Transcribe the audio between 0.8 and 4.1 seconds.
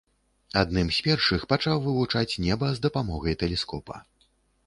з першых пачаў вывучаць неба з дапамогай тэлескопа.